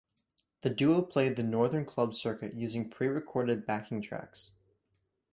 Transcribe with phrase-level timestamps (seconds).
[0.61, 4.49] The duo played the Northern club circuit using pre-recorded backing tracks.